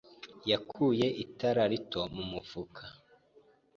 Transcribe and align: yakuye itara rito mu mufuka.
yakuye 0.49 1.07
itara 1.23 1.63
rito 1.71 2.01
mu 2.15 2.23
mufuka. 2.31 2.83